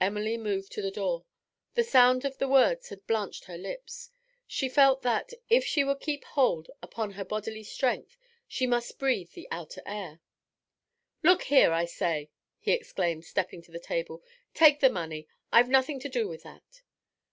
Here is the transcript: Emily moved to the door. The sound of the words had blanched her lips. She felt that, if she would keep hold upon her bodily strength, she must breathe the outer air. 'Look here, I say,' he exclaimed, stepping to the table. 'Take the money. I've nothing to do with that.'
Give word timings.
Emily 0.00 0.36
moved 0.36 0.72
to 0.72 0.82
the 0.82 0.90
door. 0.90 1.24
The 1.74 1.84
sound 1.84 2.24
of 2.24 2.38
the 2.38 2.48
words 2.48 2.88
had 2.88 3.06
blanched 3.06 3.44
her 3.44 3.56
lips. 3.56 4.10
She 4.48 4.68
felt 4.68 5.02
that, 5.02 5.30
if 5.48 5.62
she 5.64 5.84
would 5.84 6.00
keep 6.00 6.24
hold 6.24 6.68
upon 6.82 7.12
her 7.12 7.24
bodily 7.24 7.62
strength, 7.62 8.16
she 8.48 8.66
must 8.66 8.98
breathe 8.98 9.30
the 9.30 9.46
outer 9.52 9.82
air. 9.86 10.18
'Look 11.22 11.44
here, 11.44 11.70
I 11.70 11.84
say,' 11.84 12.30
he 12.58 12.72
exclaimed, 12.72 13.24
stepping 13.24 13.62
to 13.62 13.70
the 13.70 13.78
table. 13.78 14.24
'Take 14.54 14.80
the 14.80 14.90
money. 14.90 15.28
I've 15.52 15.68
nothing 15.68 16.00
to 16.00 16.08
do 16.08 16.26
with 16.26 16.42
that.' 16.42 16.82